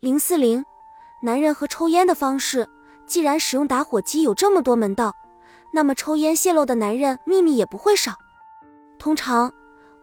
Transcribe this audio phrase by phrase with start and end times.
[0.00, 0.64] 零四零，
[1.20, 2.66] 男人和抽烟的方式。
[3.06, 5.14] 既然使用打火机有这么多门道，
[5.74, 8.14] 那么抽烟泄露的男人秘密也不会少。
[8.98, 9.52] 通常，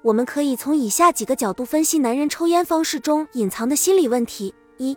[0.04, 4.96] 我们可以从以下几个角度分析男人抽烟方式中隐藏的心理问题：一、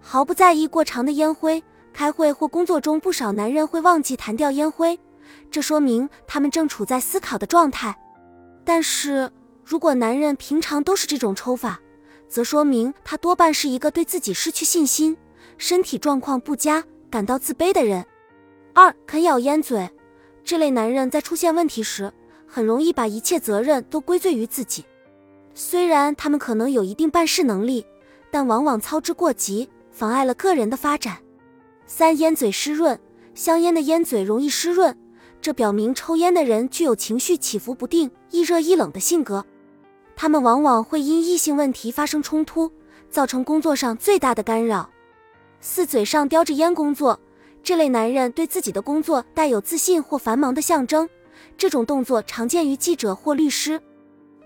[0.00, 1.62] 毫不在意过长的烟灰。
[1.92, 4.98] 开会或工作中，不少男人会忘记弹掉烟灰，
[5.50, 7.94] 这说明他们正处在思考的状态。
[8.64, 9.30] 但是
[9.62, 11.78] 如果男人平常都是这种抽法，
[12.32, 15.14] 则说明他多半是一个对自己失去信心、
[15.58, 18.06] 身体状况不佳、感到自卑的人。
[18.72, 19.90] 二、啃咬烟嘴，
[20.42, 22.10] 这类男人在出现问题时，
[22.46, 24.82] 很容易把一切责任都归罪于自己。
[25.52, 27.84] 虽然他们可能有一定办事能力，
[28.30, 31.18] 但往往操之过急，妨碍了个人的发展。
[31.84, 32.98] 三、烟嘴湿润，
[33.34, 34.96] 香烟的烟嘴容易湿润，
[35.42, 39.44] 这表明抽烟的人具有情绪起伏不定、易热易冷的性格。
[40.22, 42.70] 他们往往会因异性问题发生冲突，
[43.10, 44.88] 造成工作上最大的干扰。
[45.60, 47.18] 四、嘴上叼着烟工作，
[47.60, 51.08] 这类男人对自己的工作带有自信或繁忙的象征，
[51.58, 53.82] 这种动作常见于记者或律师。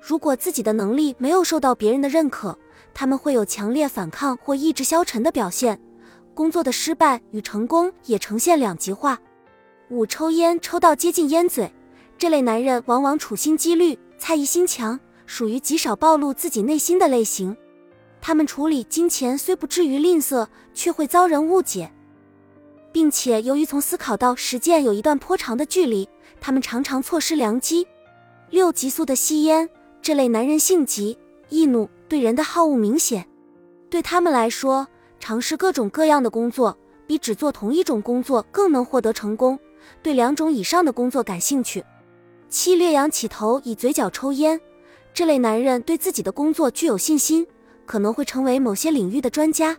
[0.00, 2.58] 如果自己的能力没有受到别人的认可，
[2.94, 5.78] 他们会有强烈反抗或意志消沉的表现。
[6.32, 9.18] 工作的失败与成功也呈现两极化。
[9.90, 11.70] 五、抽烟抽到接近烟嘴，
[12.16, 17.56] 这类男人往往处心积虑、猜疑心强，属于极少暴露自己内心的类型。
[18.20, 21.92] 他们处理金钱虽不至于吝啬，却会遭人误解，
[22.90, 26.08] 并且由于从思考到实践有一段颇长的距离，
[26.40, 27.86] 他们常常错失良机。
[28.50, 29.68] 六、急速的吸烟，
[30.00, 33.28] 这类男人性急、易怒，对人的好恶明显，
[33.90, 34.86] 对他们来说。
[35.18, 39.58] 尝试各种各样的工作，比只做同一种工作更能获得成功。
[40.02, 41.82] 对两种以上的工作感兴趣。
[42.50, 44.60] 七略仰起头，以嘴角抽烟。
[45.16, 47.46] 这类男人对自己的工作具有信心，
[47.86, 49.74] 可能会成为某些领域的专家。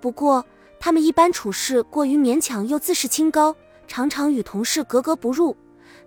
[0.00, 0.44] 不过，
[0.80, 3.54] 他们一般处事过于勉强又自视清高，
[3.86, 5.56] 常常与同事格格不入。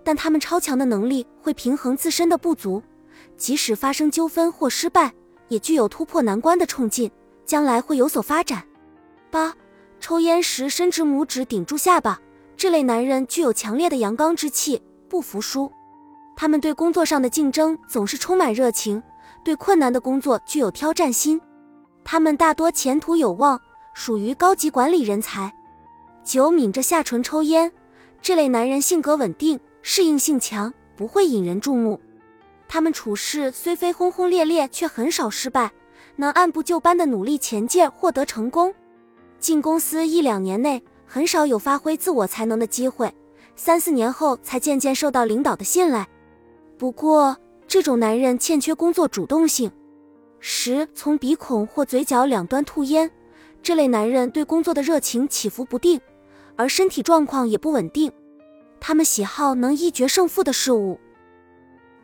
[0.03, 2.83] 但他们超强的能力会平衡自身的不足，
[3.37, 5.13] 即使发生纠纷或失败，
[5.47, 7.09] 也具有突破难关的冲劲。
[7.45, 8.61] 将来会有所发展。
[9.31, 9.55] 八，
[10.01, 12.19] 抽烟时伸直拇指顶住下巴，
[12.57, 15.71] 这类男人具有强烈的阳刚之气，不服输。
[16.39, 19.01] 他们对工作上的竞争总是充满热情，
[19.43, 21.41] 对困难的工作具有挑战心。
[22.03, 23.59] 他们大多前途有望，
[23.95, 25.51] 属于高级管理人才。
[26.23, 27.71] 九，抿着下唇抽烟，
[28.21, 31.99] 这类男人性格稳定，适应性强，不会引人注目。
[32.67, 35.71] 他们处事虽非轰轰烈烈，却很少失败。
[36.17, 38.71] 能按部就班的努力前进，获得成功。
[39.39, 43.11] 进公司一两年内，很少有发挥自我才能的机会，
[43.55, 46.07] 三四年后才渐渐受到领导的信赖。
[46.77, 47.35] 不过，
[47.67, 49.71] 这种男人欠缺工作主动性。
[50.39, 53.09] 十，从鼻孔或嘴角两端吐烟，
[53.63, 55.99] 这类男人对工作的热情起伏不定，
[56.55, 58.11] 而身体状况也不稳定。
[58.79, 60.99] 他们喜好能一决胜负的事物，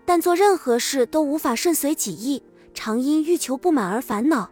[0.05, 2.41] 但做任何事都无法顺随己意。
[2.73, 4.49] 常因欲求不满而烦恼。